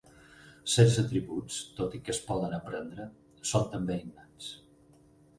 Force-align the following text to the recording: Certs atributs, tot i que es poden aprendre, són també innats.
Certs 0.75 0.95
atributs, 1.01 1.57
tot 1.79 1.97
i 1.99 1.99
que 2.07 2.11
es 2.13 2.21
poden 2.29 2.55
aprendre, 2.57 3.05
són 3.51 3.67
també 3.75 3.99
innats. 4.05 4.49